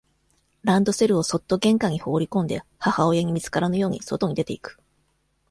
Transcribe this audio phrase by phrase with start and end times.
[0.63, 4.79] ランドセルをそっと玄関に放りこんで、母親に見つからぬように、外に出ていく。